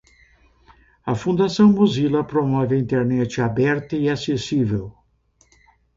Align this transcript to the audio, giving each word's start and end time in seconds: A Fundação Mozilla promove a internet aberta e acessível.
A 1.05 1.13
Fundação 1.13 1.71
Mozilla 1.71 2.23
promove 2.23 2.73
a 2.75 2.79
internet 2.79 3.39
aberta 3.39 3.95
e 3.95 4.09
acessível. 4.09 4.91